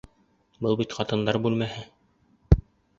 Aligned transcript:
Был 0.67 0.79
бит 0.79 0.95
ҡатындар 0.97 1.41
бүлмәһе! 1.47 1.87